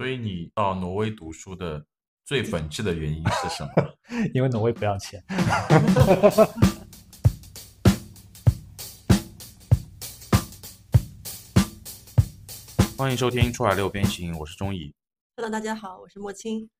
[0.00, 1.84] 所以你到挪威读书的
[2.24, 3.70] 最本质的原因是什么？
[4.32, 5.22] 因为挪威不要钱。
[12.96, 14.90] 欢迎收听《出海六边形》，我是钟怡。
[15.36, 16.70] Hello，大家好，我是莫青。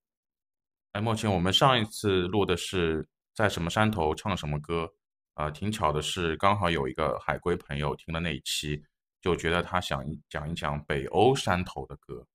[0.92, 4.90] 哎，莫青，我们上一次录的是在什么山头唱什么歌
[5.34, 8.82] 啊、挺巧的是，刚好有一个海归朋友听了那一期，
[9.20, 12.26] 就觉得他想一讲一讲北欧山头的歌，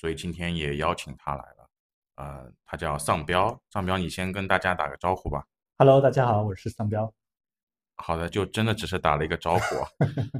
[0.00, 1.68] 所以今天也邀请他来了。
[2.16, 5.44] 呃，他叫丧彪，丧彪，你先跟大家打个招呼吧。
[5.76, 7.12] Hello，大家好，我是丧彪。
[7.96, 9.76] 好的，就真的只是打了一个招呼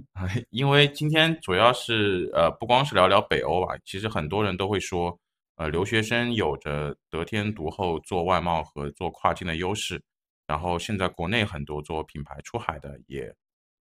[0.48, 5.14] 因为今天主要是呃，不光是聊聊北欧吧，其实很多人都会说，
[5.56, 10.02] 呃，留学生有着得天独厚做外贸和做跨境的优势，
[10.46, 13.30] 然后现在国内很多做品牌出海的也，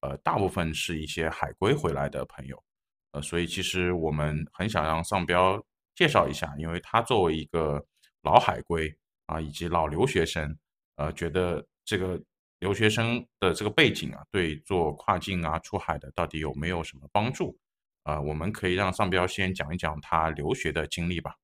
[0.02, 2.62] 呃，大部分是一些海归回来的朋友，
[3.14, 5.62] 呃，所以其实我们很想让丧彪
[6.00, 7.86] 介绍一下，因为他作为一个
[8.22, 8.90] 老海归
[9.26, 10.58] 啊，以及老留学生，
[10.96, 12.18] 呃，觉得这个
[12.60, 17.54] 留学生的这个背景啊，对做跨境啊、出海的到底有没有什么帮助？
[18.04, 21.36] 啊、我们可以让上标先讲一讲他留学的经历吧。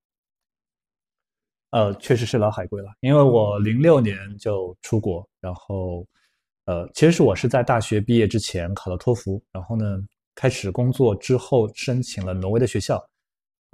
[1.72, 6.06] 呃，确实是老海归了，因为我零六年就出国，然后，
[6.64, 9.84] 呃，其实是我是在大学毕业之前考了托福，然后呢，
[10.34, 13.06] 开始工作之后申请了挪威的学校，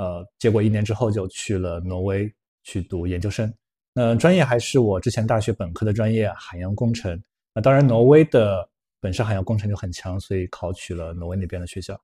[0.02, 2.28] 呃，结果一年之后就去了挪威
[2.64, 3.52] 去读研究生。
[3.92, 7.22] 那专业还是我之前大学本科的专业海洋工程。
[7.54, 11.96] 那当然，挪威的本身海洋工程就很强，所以考取了挪威那边的学校。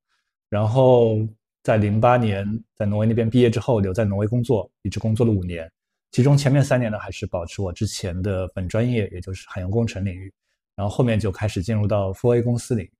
[0.49, 1.19] 然后
[1.65, 2.47] 在零八年
[2.77, 5.69] 在挪威那边毕业之后，留在挪威工作，一直工作了五年。
[6.12, 10.33] 其中前面三年呢，还是保持我之前的本专业，也就是海洋工程领域。
[10.77, 12.93] 然后后面就开始进入到 4A 公司领域。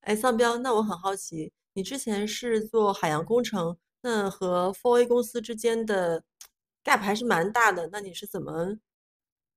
[0.00, 6.22] 哎，丧彪，那我很好奇，你之前是做海洋工程，那和 for a 公司之间的
[6.84, 8.76] gap 还是蛮大的，那你是怎么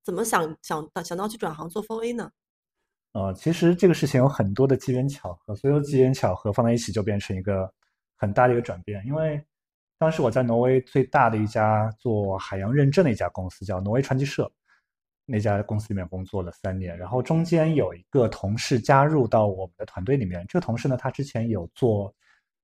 [0.04, 2.32] 怎么想想到想到去转行做 for a 呢？
[3.12, 7.72] 呃，其实这个事情有很多的机缘巧合，所有机缘巧合放在一起就变成一个
[8.16, 9.04] 很大的一个转变。
[9.06, 9.44] 因为
[9.98, 14.50] 当时我在挪威最大的一家做海洋认证的一家公司叫挪威传奇社，
[15.26, 20.46] 那家公司里面工作了三年，然后中间有一个同事加入到我们的团队里面。
[20.48, 22.14] 这个同事呢，他之前有做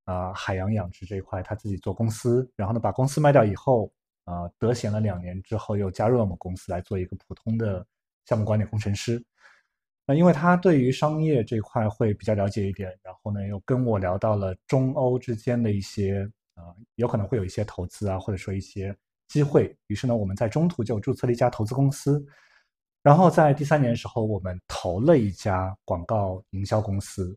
[0.06, 3.92] 啊、海洋养殖这一块，他自己做公司，然后呢把公司卖掉以后，
[4.24, 7.86] 啊、呃、得闲了两年之后，又加入了我们公司来做一个普通的
[8.26, 9.22] 项目管理工程师。
[10.06, 16.22] 那因为他对于商业这块会比较了解一点，然后呢又跟我聊到了中欧之间的一些
[16.54, 18.96] 啊、有可能会有一些投资啊，或者说一些
[19.28, 19.76] 机会。
[19.88, 22.24] 于是呢，我们在中途就注册了一家投资公司，
[23.02, 27.36] 然后在第三年的时候，我们投了一家广告营销公司。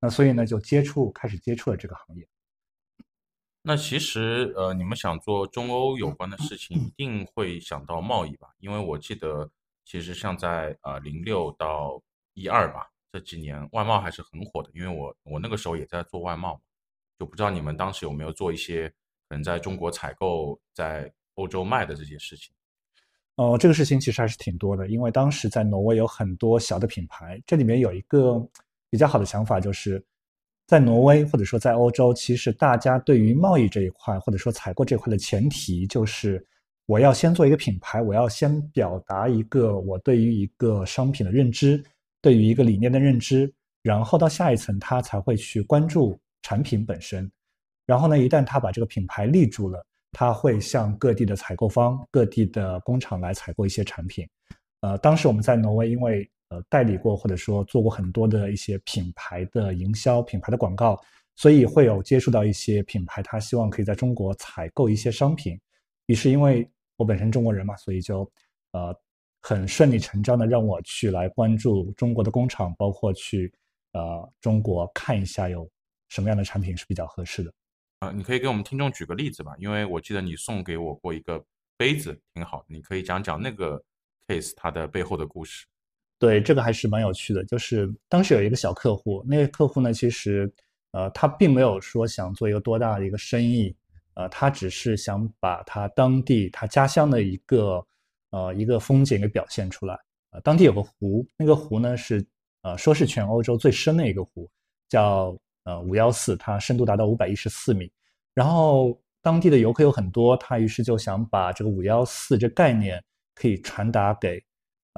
[0.00, 2.28] 那所以呢，就接触开始接触了这个行业。
[3.62, 8.48] 那其实呃，你们想做中欧有关的事情，一定会想到贸易吧？
[8.58, 9.50] 因为我记得，
[9.84, 12.00] 其实像在呃零六到
[12.34, 14.70] 一二吧这几年，外贸还是很火的。
[14.72, 16.58] 因为我我那个时候也在做外贸，
[17.18, 18.88] 就不知道你们当时有没有做一些
[19.28, 22.54] 可能在中国采购，在欧洲卖的这些事情。
[23.34, 28.48] 哦，这个事情其实还是挺多的，因为当时在挪威有很多小的品牌，这里面有一个
[28.90, 30.04] 比较好的想法，就是
[30.66, 36.44] 在挪威或者说在欧洲，其实大家对于贸易这一块或者说采购这块的前提就是，
[36.86, 41.82] 我要先做一个品牌，我要先表达一个我对于一个商品的认知，
[42.20, 47.30] 对于一个理念的认知，然后到下一层他才会去关注产品本身，
[47.86, 49.84] 然后呢，一旦他把这个品牌立住了。
[50.12, 54.26] 他会向各地的采购方、各地的工厂来采购一些产品。
[54.80, 61.00] 呃，当时我们在挪威，因为呃代理过或者说做过很多的一些品牌的营销、品牌的广告，
[61.36, 65.58] 所以会有接触到一些品牌，他希望可以在中国采购一些商品。
[66.06, 68.30] 于是因为我本身中国人嘛，所以就
[68.72, 68.94] 呃
[69.42, 73.52] 很顺理成章的让我去来关注中国的工厂，包括去
[73.92, 75.68] 呃中国看一下有
[76.08, 77.52] 什么样的产品是比较合适的。
[78.00, 81.44] 啊，你可以给我们听众举个例子吧，因为我记得你送给我过一个
[81.76, 83.82] 杯子，挺好，你可以讲讲那个
[84.26, 85.66] case 它的背后的故事。
[86.18, 87.44] 对，这个还是蛮有趣的。
[87.44, 90.52] 就是当时有一个小客户，那个客户呢，其实
[90.92, 93.74] 呃，他并没有说想做一个多大的一个生意，
[94.14, 97.86] 呃，他只是想把他当地他家乡的一个
[98.30, 99.98] 呃一个风景给表现出来。
[100.30, 102.26] 呃，当地有个湖，那个湖呢是
[102.62, 104.50] 呃说是全欧洲最深的一个湖，
[104.88, 105.36] 叫。
[105.64, 107.92] 呃，五幺四，它深度达到五百一十四米，
[108.32, 113.04] 然后当地的游客有很多，他于是就想把这个五幺四这概念
[113.34, 114.42] 可以传达给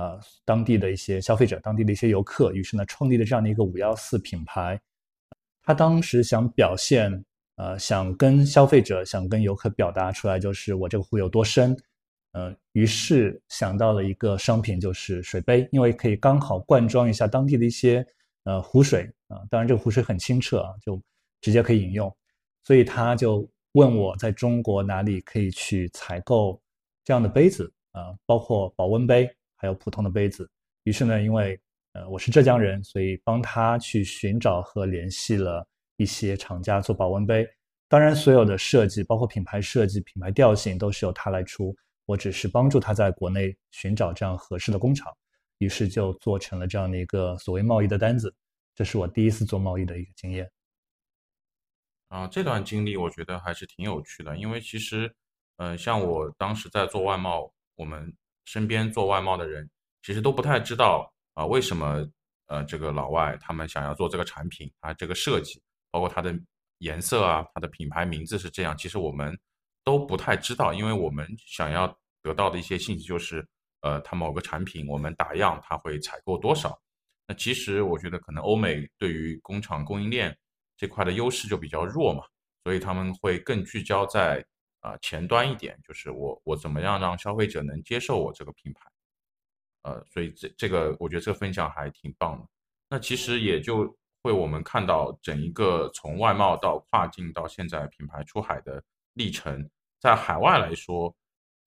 [0.01, 4.81] 呃当地的一些消费者、当地的一些游客，于是呢，创立了这样的一个五幺四品牌。
[5.63, 7.25] 他当时想表现
[7.57, 11.77] 呃，想跟消费者、想跟游客表达出来，就是我这个湖有多深。
[12.33, 18.07] 呃，于是想到了一个商品，就是水杯，因为可以刚好灌装一下当地的一些
[18.45, 19.37] 呃湖水啊。
[19.51, 20.99] 当然，这个湖水很清澈啊，就
[21.43, 22.11] 直接可以饮用。
[22.65, 26.59] 所以他就问我在中国哪里可以去采购
[27.05, 29.31] 这样的杯子啊，包括保温杯，
[29.61, 30.51] 还有普通的杯子。
[30.85, 31.61] 于是呢，因为
[31.93, 35.67] 呃我是浙江人，所以帮他去寻找和联系了
[35.99, 37.47] 一些厂家做保温杯。
[37.87, 41.77] 当然，所有的设计，包括品牌设计、品牌调性，都是由他来出。
[42.07, 45.13] 我只是帮助他在国内寻找这样合适的工厂，
[45.59, 48.35] 于是就做成了这样的一个所谓贸易的单子。
[48.75, 50.51] 这是我第一次做贸易的一个经验。
[52.09, 55.15] 啊，这段经历我觉得还是挺有趣的，因为其实，
[55.59, 58.13] 呃，像我当时在做外贸，我们
[58.45, 59.69] 身边做外贸的人
[60.03, 62.07] 其实都不太知道啊，为什么
[62.47, 66.35] 呃这个老外他们想要做这个产品啊，这个设计，包括它的
[66.79, 69.39] 颜色啊，它的品牌名字是这样，其实我们
[69.85, 71.97] 都不太知道，因为我们想要。
[72.23, 73.43] 得到的一些信息就是，
[73.81, 76.79] 呃，它某个产品我们打样，它会采购多少？
[77.27, 80.37] 那其实我觉得可能欧美对于工厂供应链
[80.77, 82.23] 这块的优势就比较弱嘛，
[82.63, 84.45] 所以他们会更聚焦在
[84.81, 88.91] 啊前端一点，就是我我怎么样让消费者能接受我这个品牌？
[89.83, 92.47] 呃，所以这这个我觉得这个分享还挺棒的。
[92.89, 98.83] 那其实也就会我们看到整一个从外贸到跨境到现在品牌出海的
[99.15, 101.15] 历程，在海外来说，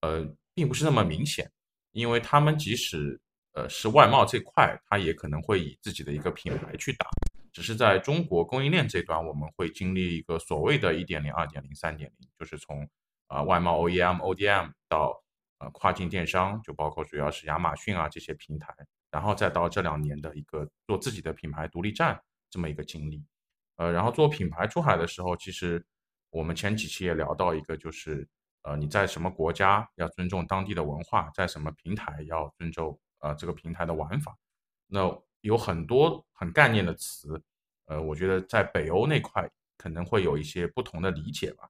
[0.02, 0.36] 呃。
[0.56, 1.52] 并不是那么明显，
[1.94, 3.20] 因为他们即使
[3.54, 7.08] 呃是外贸这块，他也可能会以自己的一个品牌去打。
[7.52, 12.88] 只是在中国供应链这端，我们会经历一个所谓的一点零、二点零、三点零，就是从
[13.34, 15.22] 啊外贸 OEM、ODM 到
[15.58, 18.74] 呃跨境电商，就包括主要是亚马逊啊这些平台，
[19.10, 23.26] 然后再到这两年的一个做自己的品牌独立站这么一个经历。
[23.78, 25.84] 呃，然后做品牌出海的时候，其实
[26.30, 28.28] 我们前几期也聊到一个就是。
[28.66, 34.34] 呃，你在什么国家要尊重当地的文化，在什么平台要尊重呃这个平台的玩法，
[34.88, 35.02] 那
[35.42, 37.44] 有很多很概念的词，
[37.88, 39.46] 呃，我觉得在北欧那块
[39.78, 41.70] 可能会有一些不同的理解吧。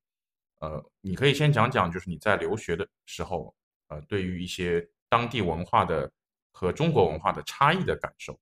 [0.64, 3.54] 呃，你可以先讲讲，就是你在留学的时候，
[3.90, 6.10] 呃，对于一些当地文化的
[6.54, 8.40] 和中国文化的差异的感受。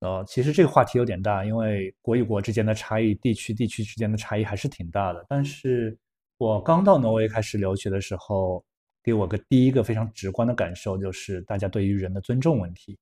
[0.00, 5.98] 呃，其实这个话题有点大，因为国与国之间的差异，地区地区之间的差异还是挺大的，但是。
[6.42, 8.64] 我刚到挪威开始留学的时候，
[9.02, 12.98] 给我个第一个非常直观的感受就是大家对于人的尊重问题。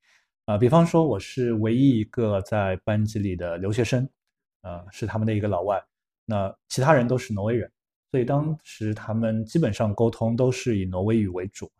[0.46, 4.11] 啊，比方说我是唯一一个在班级里的留学生，
[4.62, 5.81] 啊，是他们的一个老外，
[6.25, 7.70] 那其他人都是挪威人，
[8.10, 11.70] 所以当时他们基本上沟通都是以挪威语为主。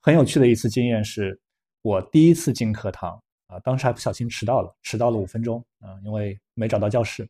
[0.00, 1.38] 很有趣的一次经验是，
[1.82, 7.28] 我第一次进课堂，啊，当时还不小心迟到了，迟到了五分钟，啊，因为没找到教室。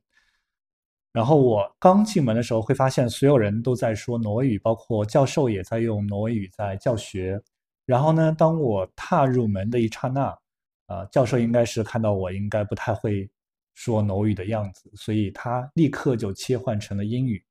[1.12, 7.40] 然后我刚进门的时候，会发现所有人都在说挪威语，包括教授也在用挪威语在教学。
[7.86, 10.38] 然后呢，当我踏入门的一刹那，
[10.86, 13.26] 啊，教授应该是看到我应该不太会
[13.74, 17.42] 说挪威语的样子，所以他立刻就切换成了英语。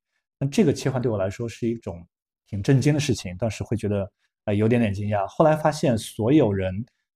[0.49, 2.05] 这个切换对我来说是一种
[2.47, 4.11] 挺震惊的事情，当时会觉得
[4.45, 5.25] 呃有点点惊讶。
[5.27, 6.73] 后来发现所有人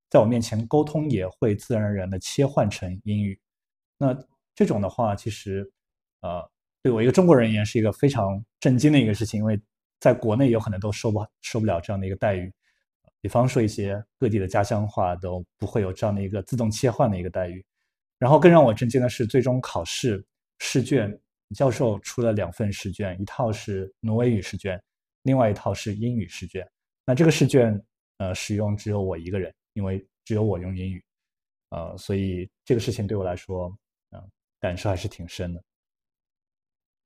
[0.10, 3.40] 在我面前沟通也会自然而然的切换成英语。
[3.98, 4.18] 那
[4.54, 5.72] 这种的话，其实。
[6.22, 6.46] 呃，
[6.84, 9.58] 对我一个中国人而言是一个非常震惊的一个事情，因为
[10.02, 12.52] 在国内有可能都受不受不了这样的一个待遇，
[13.22, 17.66] 比方说一些各地的家乡话都不会有这样的一个自动切换的一个待遇。
[18.18, 20.22] 然后更让我震惊的是，最终考试
[20.58, 21.18] 试卷，
[21.56, 24.82] 教授出了两份试卷，一套是挪威语试卷，
[25.24, 26.70] 另外一套是英语试卷。
[27.06, 27.84] 那这个试卷，
[28.18, 31.04] 呃，使用只有我一个人，因为只有我用英语，
[31.70, 33.76] 呃，所以这个事情对我来说，
[34.12, 34.24] 啊，
[34.60, 35.64] 感受还是挺深的。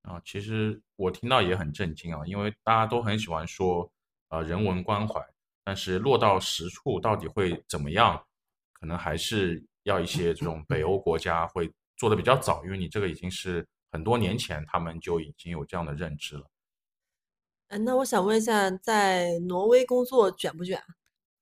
[0.01, 3.89] 啊，其实我听到也很震惊啊，因为大家都很喜欢说，
[4.27, 5.25] 呃，人文关怀，
[5.63, 8.21] 但是落到实处到底会怎么样，
[8.73, 16.49] 可能还是要一些这种北欧国家会做的比较早，因为你这个已经是很多年前他们就已经有这样的认知了。
[17.67, 20.81] 嗯，那我想问一下，在挪威工作卷不卷？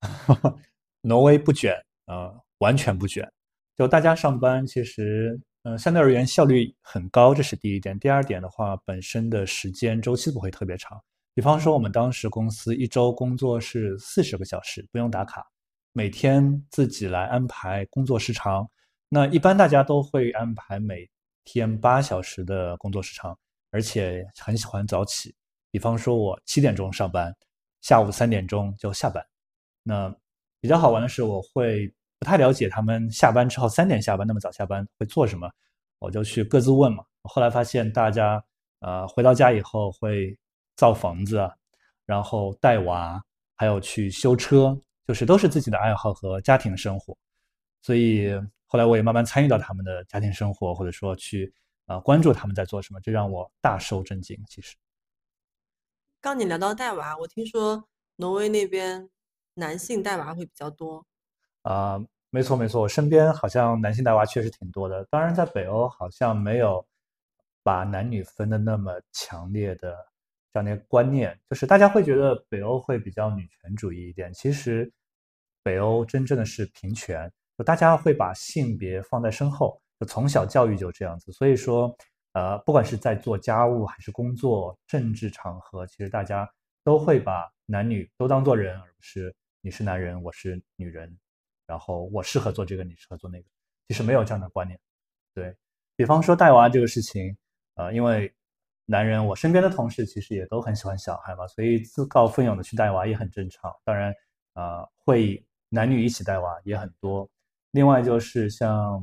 [1.00, 3.26] 挪威不卷啊，完全不卷，
[3.74, 5.40] 就大家上班其实。
[5.64, 7.96] 嗯，相对而言效率很高，这是第一点。
[8.00, 11.00] 第二点的话，本身的时间周期不会特别长。
[11.34, 15.46] 比方说，我们当时公司一周工作是四十个小时，不用打卡，
[15.92, 18.68] 每天自己来安排工作时长。
[19.08, 21.08] 那一般大家都会安排每
[21.44, 23.38] 天八小时的工作时长，
[23.70, 25.34] 而且很喜欢早起。
[25.70, 27.34] 比方说，我七点钟上班，
[27.80, 29.24] 下午三点钟就下班。
[29.82, 30.14] 那
[30.60, 31.92] 比较好玩的是，我会。
[32.18, 35.50] 不太了解他们下班之后三点下班那么早下班会做什么，
[35.98, 37.04] 我就去各自问嘛。
[37.24, 38.40] 后来发现大家
[38.78, 40.38] 呃，回到家以后会
[40.76, 41.50] 造房子，
[42.06, 43.20] 然后带娃，
[43.56, 47.18] 还有去修车，就是都是自己的爱好和家庭生活。
[47.82, 48.30] 所以
[48.72, 51.52] 后来我也慢慢参与到他们的家庭生活，或者说去
[51.84, 54.42] 啊关注他们在做什么，这让我大受震惊。
[54.48, 54.74] 其实，
[56.22, 57.86] 刚你聊到带娃，我听说
[58.16, 59.10] 挪威那边
[59.52, 61.04] 男性带娃会比较多。
[61.64, 65.04] 啊，没错没错，我身边好像男性带娃确实挺多的。
[65.10, 66.82] 当然，在北欧好像没有
[67.62, 69.94] 把男女分的那么强烈的
[70.50, 74.32] 这样的观念，就是大家会觉得北欧会比较女权主义一点。
[74.32, 74.90] 其实，
[75.62, 77.30] 北欧真正的是平权。
[77.58, 81.30] 就大家会把性别放在身后，就从小教育就这样子。
[81.32, 81.94] 所以说，
[82.32, 86.50] 呃，不管是在做家务还是工作、政治场合，其实大家
[86.82, 91.14] 都会把男女都当做人，而不是你是男人，我是女人，
[91.66, 93.44] 然后我适合做这个，你适合做那个。
[93.86, 94.78] 其实没有这样的观念。
[95.34, 95.54] 对
[95.94, 97.36] 比方说带娃这个事情，
[97.74, 98.32] 呃，因为
[98.86, 103.70] 男人，我身边的同事其实也都很喜欢小孩嘛，所以自告奋勇的去带娃也很正常。
[103.84, 104.12] 当然，
[104.54, 107.28] 呃，会男女一起带娃也很多。
[107.72, 109.02] 另外就是像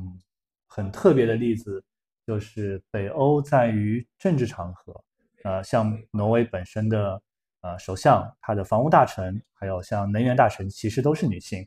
[0.66, 1.82] 很特别的例子，
[2.26, 5.04] 就是北欧在于政治场合，
[5.42, 7.20] 呃，像挪威本身的
[7.62, 11.66] 呃首相，他的防务大臣，还有像能源大臣，其实都是女性。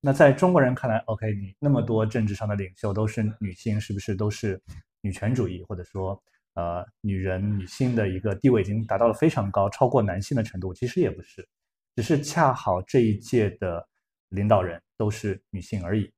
[0.00, 4.62] 那在中国人看来，OK，你那么多政治上的领袖都是女性，是不是都是
[5.00, 6.22] 女权主义，或者说
[6.54, 10.72] 呃女人女性的一个地位已经达到了非常高，超过男性的程度？
[10.72, 11.48] 其实也不是，
[11.96, 13.84] 只是恰好这一届的
[14.28, 16.08] 领导人都是女性而已。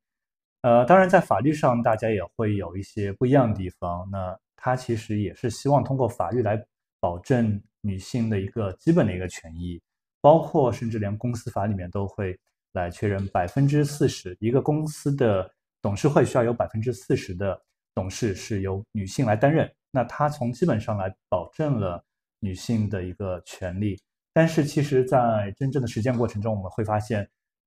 [0.67, 4.05] 呃，当然，在法律上，大家也会有一些不一样的地方。
[4.11, 6.61] 那他其实也是希望通过法律来
[6.99, 9.81] 保证女性的一个基本的一个权益，
[10.21, 12.37] 包括甚至连公司法里面都会
[12.73, 15.49] 来确认百分之四十一个公司的
[15.81, 17.57] 董事会需要有百分之四十的
[17.95, 19.73] 董事是由女性来担任。
[19.93, 22.05] 那他从基本上来保证了
[22.41, 23.97] 女性的一个权利。
[24.33, 27.25] 但是，其实，在真正的实践过程中，我们会发现。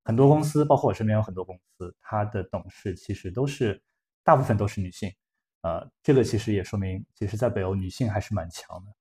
[0.10, 3.80] 很多公司，包括我身边有很多公司，它的董事其实都是
[4.24, 5.14] 大部分都是女性，
[5.62, 8.92] 呃，这个其实也说明，其实，在北欧女性还是蛮强的。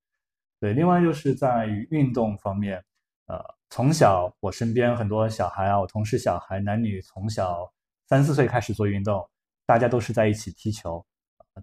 [0.61, 2.85] 对，另外就是在于运动方面，
[3.25, 7.73] 呃，从小我身边很多小孩啊，我同事小孩，男女从小
[8.07, 9.27] 三四岁开始做运动，
[9.65, 11.03] 大家都是在一起踢球，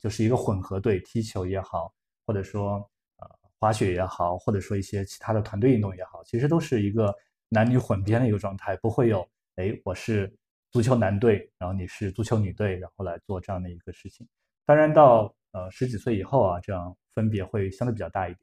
[0.02, 1.94] 就是一个混合队，踢球也好，
[2.26, 2.78] 或者说
[3.18, 7.14] 呃滑雪也好，或者说一些其他的团队运动也好，其实都是一个
[7.50, 9.24] 男女混编的一个状态，不会有。
[9.56, 10.32] 哎，我是
[10.70, 14.28] 足球男队，然后你是足球女队，然后来做这样的一个事情。
[14.66, 18.40] 当然，到呃十几岁以后啊，这样分别会相对比较大一点。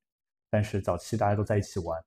[0.49, 2.03] 但是早期大家都在一起玩，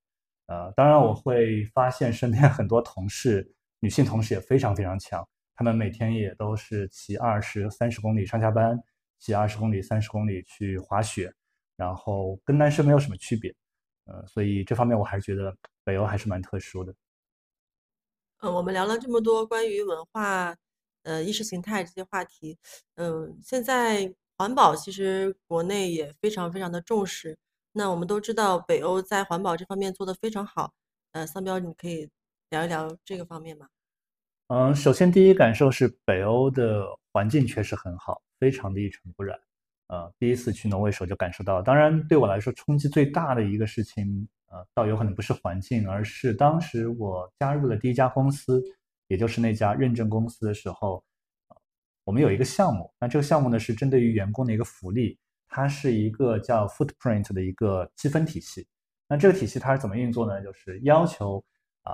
[0.47, 3.47] 呃，当然我会发现身边很多同事，
[3.79, 8.75] 女性同事也非常非常强，她们每天也都是骑二十三十公里上下班，
[9.19, 11.31] 骑二十公里三十公里去滑雪，
[11.75, 13.53] 然后跟男生没有什么区别。
[14.05, 16.91] 呃，所以这方面我还是觉得北欧还是蛮特殊的。
[18.41, 20.55] 嗯，我们聊了这么多关于文化、
[21.03, 22.57] 呃意识形态这些话题，
[22.95, 27.37] 嗯，现在环保其实国内也非常非常的重视。
[27.71, 30.73] 那我们都知道北欧在环保这方面做得非常好，
[31.13, 32.09] 呃，桑彪，你可以
[32.49, 33.67] 聊一聊这个方面吗？
[34.47, 39.39] 嗯，首先第一感受是北欧的环境确实很好，非常的一尘不染。
[39.87, 44.27] 呃，第一次去挪威时候就感受到了，当然对我来说冲击最大的一个事情。
[44.73, 48.61] 倒有可能不是环境，而是当时我加入了第一家公司，
[49.07, 51.03] 也就是那家认证公司的时候，
[52.03, 52.93] 我们有一个项目。
[52.99, 58.67] 那这个项目呢，是针对于员工的一个福利，它是一个叫 Footprint 的一个积分体系。
[59.07, 60.41] 那这个体系它是怎么运作呢？
[60.43, 61.43] 就是要求
[61.83, 61.93] 啊，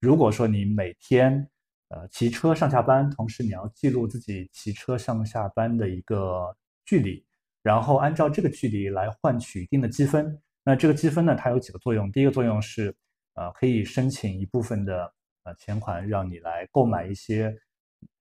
[0.00, 1.48] 如果说你每天
[1.88, 7.24] 呃骑车上下班，同时你要记录自己骑车上下班的一个距离，
[7.62, 10.38] 然后按照这个距离来换取一定的积分。
[10.62, 12.10] 那这个积分呢，它有几个作用。
[12.12, 12.94] 第一个作用是，
[13.34, 15.12] 呃，可以申请一部分的
[15.44, 17.56] 呃钱款，让你来购买一些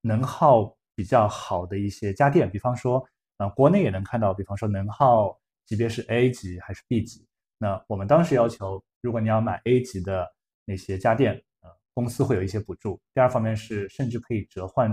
[0.02, 2.50] 能耗比较好的一些家电。
[2.50, 3.06] 比方说，
[3.38, 7.28] 呃，国内也能看到，比方说能耗级别是 A 级还是 B 级。
[7.58, 10.26] 那我们当时要求，如果你要买 A 级的
[10.64, 13.00] 那些家电，呃，公司会有一些补助。
[13.14, 14.92] 第二方面是，甚至可以折换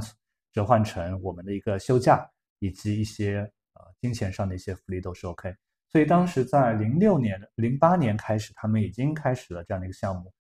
[0.53, 3.39] 折换成我们的一个休假，以及一些
[3.75, 5.55] 呃金钱上的一些福利都是 OK。
[5.89, 10.33] 所以当时在零六年、零八年开始，他们已经开始了这样的一个项目，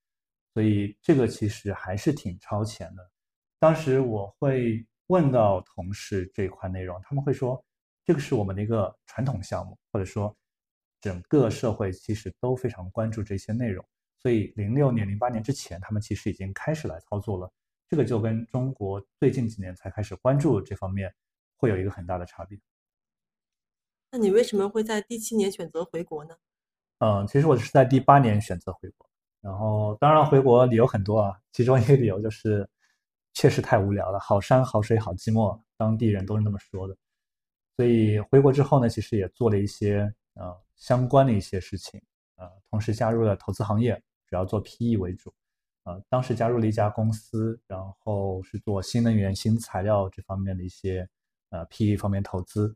[0.52, 3.10] 所以这个其实还是挺超前的。
[3.58, 7.64] 当时我会问到同事这一块内容，他们会说
[8.04, 10.36] 这个是我们的一个传统项目，或者说
[11.00, 13.84] 整个社会其实都非常关注这些内容。
[14.18, 17.50] 所以零六年、零八年之前，他们其实已经开始来操作了。
[17.88, 21.14] 这个就跟中国最近几年才开始关注这方面，
[21.56, 22.58] 会有一个很大的差别。
[24.16, 26.34] 那你为什么会在第七年选择回国呢？
[27.00, 29.06] 嗯，其实我是在第八年选择回国，
[29.42, 32.66] 然后当然回国理由很多啊，其中一个理由就是
[33.34, 36.96] 确实太无聊了，好山好水好寂寞，当地人都是那么说的。
[37.76, 42.00] 所以回国之后呢，其实也做了一些呃相关的一些事情，
[42.36, 45.30] 呃，同时加入了投资行业，主要做 PE 为主，
[45.84, 51.06] 呃，当时加入了一家公司，然后是做新能源、新材料这方面的一些
[51.50, 52.74] 呃 PE 方面投资。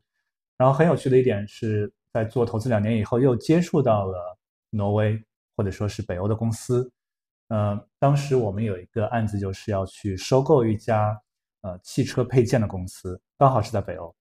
[0.61, 4.37] 然后很有趣的一点是在做投资两年以后，又接触到了
[4.69, 5.19] 挪威
[5.57, 6.87] 或者说是北欧的公司。
[7.47, 11.19] 呃，当时我们有一个案子，就是要去收购一家
[11.61, 14.15] 呃汽车配件的公司，刚好是在北欧。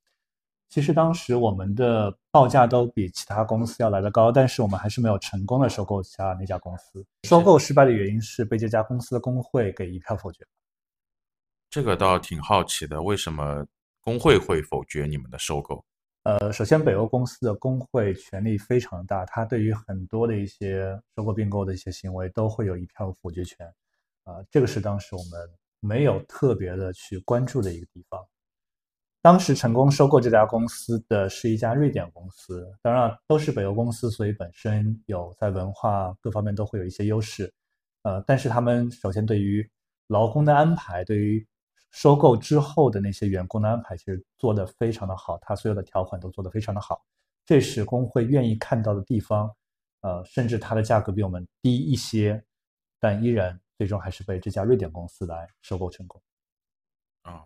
[0.70, 7.04] 其实当时我们的报价都比其他公司要来得高，但是我们还是没有成功的收购下那家公司。
[7.24, 10.42] 收购失败的原因是被这家公司的工会给一票否决。
[11.68, 13.66] 这个倒挺好奇的，为什么
[14.00, 15.84] 工会会否决你们的收购？
[16.24, 23.66] 呃，首先北欧公司的工会权力非常大，它对于很多的一些收购并购的一些行为都会有一票否决权。
[24.24, 25.50] 啊，这个是当时我们
[25.80, 28.22] 没有特别的去关注的一个地方。
[29.22, 37.50] 当时成功收购这家公司的是一家瑞典公司，当然都是北欧公司，所以本身有在文化各方面都会有一些优势。
[38.02, 39.66] 呃，但是他们首先对于
[40.08, 41.46] 劳工的安排，对于
[41.90, 47.04] 收购之后的那些员工的安排，其实做得非常的好，他所有的条款都做得非常的好，
[47.44, 49.50] 这是工会愿意看到的地方。
[50.02, 52.42] 呃，甚至它的价格比我们低一些，
[52.98, 56.22] 但依然最终还是被这家瑞典公司来收购成功。
[57.20, 57.44] 啊。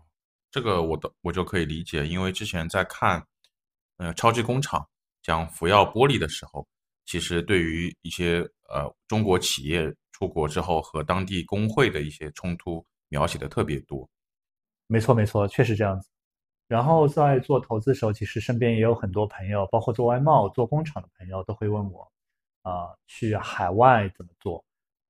[0.49, 3.21] 这个我的我就可以理解，因为之前在看，
[3.97, 4.87] 呃，超级工厂
[5.21, 6.65] 讲福耀玻璃的时候，
[7.05, 14.09] 其实对于一些呃中国企业出国之后和当地工会的一些冲突描写的特别多。
[14.87, 16.09] 没错，没错，确实这样子。
[16.67, 22.11] 然后在做投资的时候，其实身边也有很多朋友，包括做外贸、做工厂的朋友，都会问我，
[22.63, 24.63] 啊，去海外怎么做？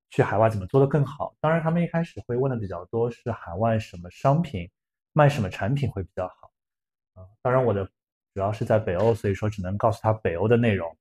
[0.09, 1.35] 去海外怎么做的更好？
[1.39, 4.69] 当然，他们一开始会问的比较多是海外什么商品。
[5.17, 6.51] 卖什么产品会比较好？
[7.13, 7.85] 啊，当然我的
[8.33, 10.93] 主要是在北欧，所以说只能告诉他北欧的内容。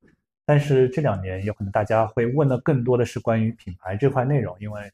[0.47, 4.93] 但是这两年有可能大家会问的更多的是关于品牌这块内容，因为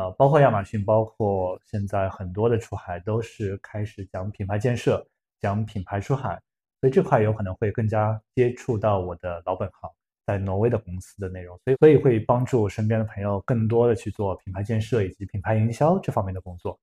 [0.00, 5.06] 呃，包括亚马逊，包括现在很多的出海都是开始讲品牌建设，
[5.38, 6.40] 讲品牌出海，
[6.80, 9.90] 所以这块有可能会更加接触到我的老本行，
[10.26, 16.80] 在挪威的公司的内容，所以所以会帮助身边的朋友更多的去做品牌建设以及品牌营销这方面的工作。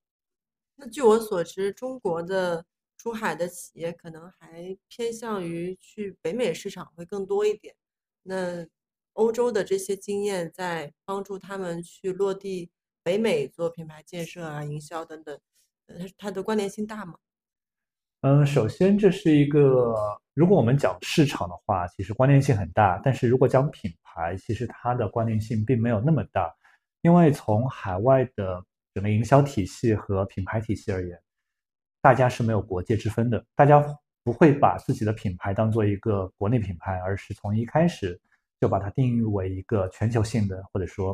[0.76, 2.64] 那据我所知，中国的
[2.96, 7.74] 出海的企业可能还偏向于去北美市场会更多一点。
[8.22, 8.64] 那
[9.14, 12.70] 欧洲的这些经验在帮助他们去落地
[13.08, 15.34] 北美做品牌建设啊、营销等等，
[15.86, 17.14] 呃，它的关联性大吗？
[18.20, 19.94] 嗯，首先这是一个，
[20.34, 23.00] 如果我们讲市场的话，其实关联性很大。
[23.02, 26.54] 但是如果讲品牌，其实它的关联性并没有那么大，
[27.00, 28.64] 因为从海外的。
[28.94, 31.16] 整个营销体系和品牌体系而言，
[32.00, 33.44] 大家是没有国界之分的。
[33.54, 33.80] 大家
[34.24, 38.20] 不会把自己的品牌当做一个国内品牌，而是从一开始
[38.60, 41.12] 就把它定义为一个全球性的，或者说，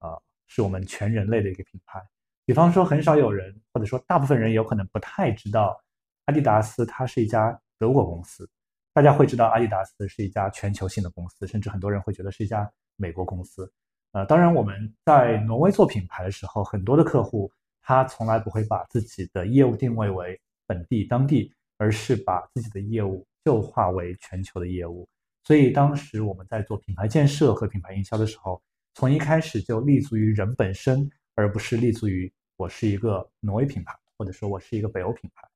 [0.00, 0.10] 啊，
[0.54, 1.98] 是我们全人类的一个品牌。
[2.44, 5.80] 比方说，很少有人，或者说大部分人有可能不太知道，
[6.26, 8.46] 阿迪达斯它是一家德国公司。
[8.92, 13.72] 大家会知道阿迪达斯是一家全球性的公司，甚至很多人会觉得是一家美国公司。
[14.10, 25.08] 呃，当然我们在挪威做品牌的时候，很多的客户他从来不会把自己的业务定位为本地当地，而是把自己的业务就化为全球的业务。
[25.44, 28.60] 所以当时我们在做品牌建设和品牌营销的时候，
[28.94, 35.48] 从一开始就立足于人本身，而不是立足于我是一个挪威品牌，或者说我是一个北欧品牌。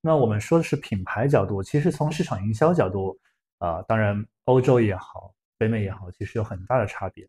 [0.00, 3.18] 那我们说的是品牌角度，其实从市场营销角度，
[3.58, 5.32] 啊，当然欧洲也好。
[5.58, 7.26] 北美也好，其实有很大的差别，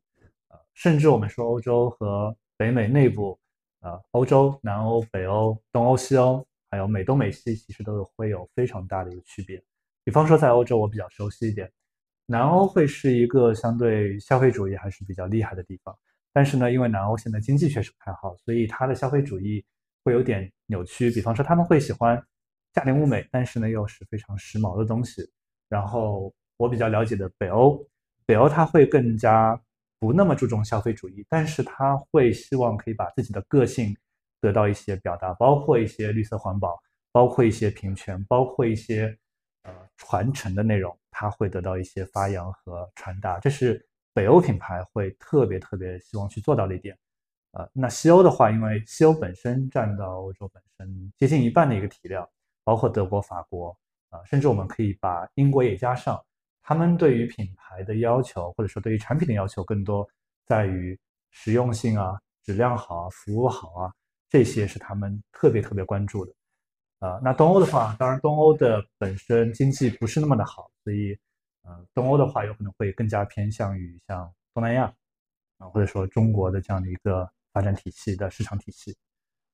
[0.49, 3.39] 呃，甚至我们说欧洲和北美内部，
[3.79, 9.63] 呃，欧洲、南欧、北欧、东欧、西欧，还有美东、美西，其实都有会有非常大的一个区别。
[10.03, 11.71] 比方说，在欧洲我比较熟悉一点，
[12.29, 15.97] 南欧会是一个相对消费主义还是比较厉害的地方，
[16.33, 19.65] 但是呢，因为南欧现在经济确实不太好，所以它的消费主义
[20.03, 21.09] 会有点扭曲。
[21.09, 22.21] 比方说，他们会喜欢
[22.73, 25.27] 价廉物美，但是呢又是非常时髦的东西。
[25.69, 27.83] 然后我比较了解的北欧。
[28.25, 29.57] 北欧他会更加
[29.99, 33.95] 不那么注重消费主义，但是他会希望可以把自己的个性
[34.41, 36.77] 得到一些表达，包括一些绿色环保，
[37.13, 39.17] 包括一些平权，包括一些
[39.67, 43.39] 呃传承的内容，他会得到一些发扬和传达。
[43.39, 46.97] 这是北欧品牌会特别特别希望去做到的一点。
[47.51, 52.27] 呃，那西欧的话，因为西欧本身占到欧洲本身接近一半的一个体量，
[52.63, 53.75] 包括德国、法国
[54.09, 56.19] 啊，甚至我们可以把英国也加上。
[56.61, 60.05] 他们对于品牌的要求，或者说对于产品的要求，更多
[60.45, 60.99] 在于
[61.31, 63.93] 实用性啊、质量好啊、服务好啊，
[64.29, 66.33] 这些是他们特别特别关注的。
[66.99, 71.15] 啊，那东欧的话，当然东欧的本身经济不是那么的好，所以，
[71.61, 74.91] 呃，东欧的话有可能会更加偏向于像东南亚
[75.59, 78.97] 啊，或者说中国的这样的一个发展体系的市场体系。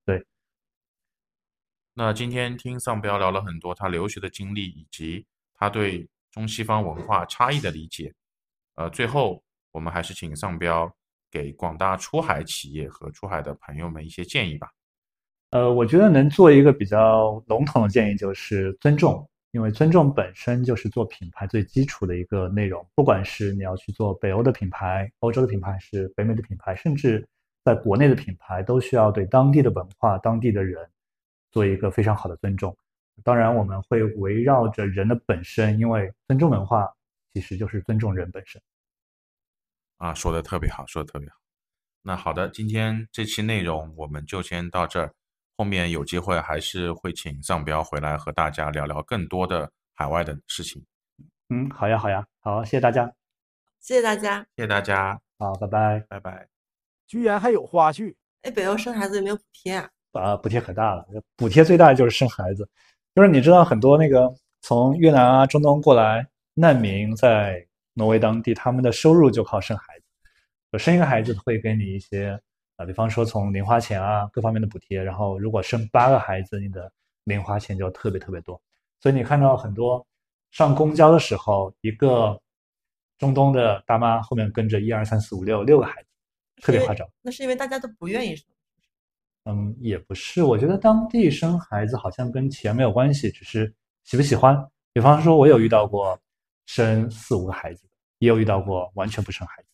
[0.06, 0.26] 对。
[1.94, 8.14] 那今天听丧彪聊了很多他留学的经历，以及他对中西方文化差异的理解。
[8.76, 10.90] 呃，最后我们还是请丧彪
[11.30, 14.72] 给广大出海企业和出海的朋友们一些建议吧。
[15.54, 22.84] 呃，我觉得能做一个比较笼统的建议就是尊重，因为尊重本身就是做品牌最基础的一个内容。
[22.96, 27.24] 不管是你要去做北欧的品牌、欧洲的品牌，还是北美的品牌，甚至
[27.64, 30.84] 在国内的品牌，都需要对当地的文化、当地的人。
[31.52, 32.76] 做一个非常好的尊重，
[33.24, 36.92] 当然我们会围绕着人的本身，因为尊重文化
[37.32, 38.60] 其实就是尊重人本身。
[39.98, 41.36] 啊，说的特别好，说的特别好。
[42.02, 45.14] 那好的，今天这期内容我们就先到这儿，
[45.56, 50.84] 后面有机会还是会请上标回来和大家聊聊更多的海外的事情。
[51.50, 53.12] 嗯，好呀，好呀，好，谢谢大家，
[53.80, 56.48] 谢谢大家，谢谢大家，好，拜拜，拜拜。
[57.06, 58.16] 居然还有花絮？
[58.42, 59.90] 哎，北欧生孩子有没有补贴啊？
[60.14, 62.68] 啊，补贴可大了，补贴最大的就是生孩子，
[63.14, 70.00] 就是你知道很多那个从越南啊、中东过来难民，在挪威当地，他们的收入就靠生孩
[70.72, 72.40] 子，生一个孩子会给你一些
[72.84, 76.92] 啊，比方说从零花钱啊各方面的补贴，然后如果生八个孩子，你的
[77.24, 78.62] 零花钱就特别特别多，
[79.00, 80.06] 所以你看到很多
[80.52, 82.40] 上公交的时候，一个
[83.18, 86.10] 中东的大妈后面跟着一二三四五六六个孩子，
[86.62, 87.08] 特别夸张。
[87.22, 88.46] 那是因为大家都不愿意生。
[89.46, 94.58] 嗯，也不是，我觉得当地生孩子好像跟钱没有关系，只是喜不喜欢。
[94.94, 96.18] 比方说，我有遇到过
[96.66, 97.84] 生四五个孩子，
[98.20, 99.68] 也有遇到过完全不生孩子。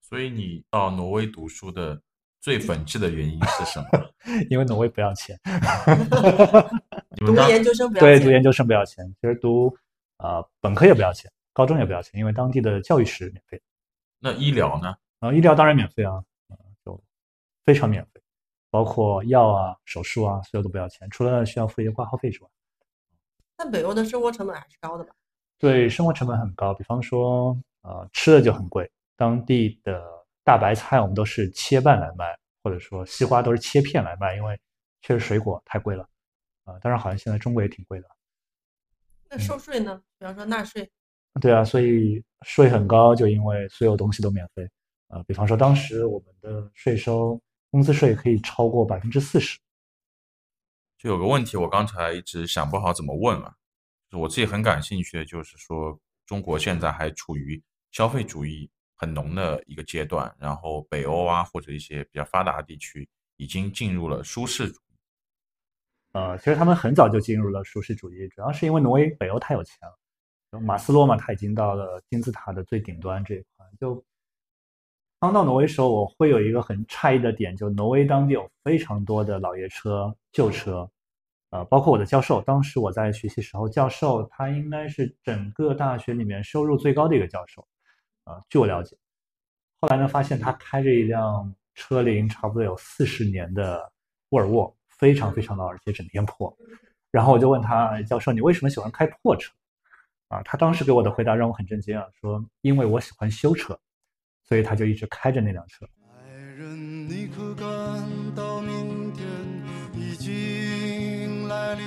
[0.00, 2.00] 所以你到挪威读书的
[2.46, 4.08] 最本质的原因是什么？
[4.48, 5.36] 因为挪威不要钱。
[7.18, 8.18] 读研究生不要钱。
[8.18, 9.04] 对，读研究生不要钱。
[9.20, 9.76] 其实读
[10.18, 13.60] 啊本科也不要钱，高中也不要钱，因为当地的教育是免费。
[14.20, 14.96] 那医疗呢？
[15.18, 16.22] 啊，医疗当然免费啊，
[16.84, 17.02] 就
[17.64, 18.22] 非常免费。
[18.70, 22.48] 包括药啊、手术啊，所有都不要钱，除了需要付一些挂号费之外。
[23.56, 25.12] 但北欧的生活成本还是高的吧？
[25.58, 26.72] 对，生活成本很高。
[26.74, 28.88] 比方说，呃，吃的就很贵。
[29.16, 30.00] 当地的
[30.46, 34.56] 大白菜我们都是切半来卖，或者说西瓜都是切片来卖，因为
[35.02, 36.08] 确实水果太贵了。
[36.62, 38.08] 啊，当然好像现在中国也挺贵的。
[39.28, 40.00] 那收税呢？
[40.20, 40.88] 比方说纳税。
[41.40, 44.62] 对啊，所以税很高，就因为所有东西都免费。
[45.08, 47.40] 啊，比方说当时我们的税收。
[47.72, 49.58] 工资税可以超过百分之四十。
[50.96, 53.54] 就有个问题，我刚才一直想不好怎么问啊。
[54.08, 64.96] 就是我自己很感兴趣的，就是说中国现在还处于消费主义很浓的一个阶段，然后北欧啊或者一些比较发达的地区已经进入了舒适主义。
[66.12, 70.60] 呃，其实他们很早就进入了舒适主义，主要是因为挪威、北欧太有钱了。
[70.60, 74.02] 马斯洛嘛，他已经到了金字塔的最顶端这一块，就。
[75.18, 80.88] 刚到挪威时候，我会有一个很诧异的点，就挪威当地有非常多的老爷车、旧车，
[81.48, 87.66] 呃，包括我的教授，当时我在学习时候，教授他应该是整个大学里面收入最高的一个教授，
[88.26, 88.96] 啊，据我了解。
[89.80, 93.90] 后来呢，发现他开着一辆车龄差不多有四十年的
[94.28, 96.54] 沃尔沃，非常非常老，而且整天破。
[97.10, 99.52] 然后我就问他，教授，你为什么喜欢开破车？
[100.28, 103.78] 啊，他当时给我的回答让我很震惊啊，说因为我喜欢修车。
[104.48, 105.84] 所以他就一直开着那辆车。
[106.08, 107.66] 爱人，你可感
[108.34, 109.26] 到明天
[109.92, 111.84] 已经来临？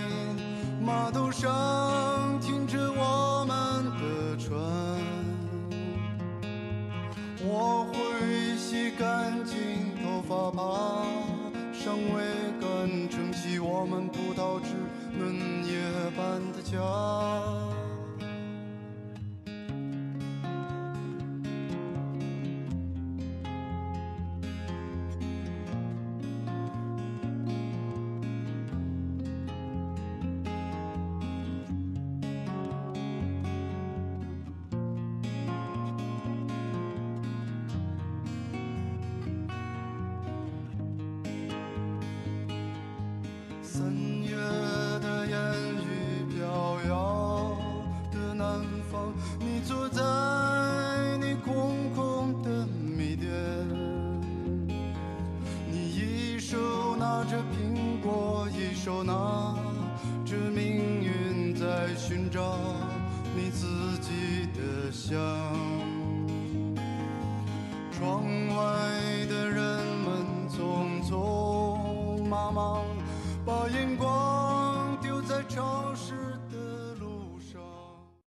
[0.85, 2.38] 码头上
[7.61, 10.61] 我会洗干净头发，把
[11.73, 12.23] 上未
[12.61, 14.69] 干撑起我们葡萄枝
[15.11, 15.73] 嫩叶
[16.15, 16.79] 般的家。